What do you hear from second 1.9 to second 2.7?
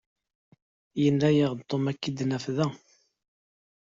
ad k-id-naf da.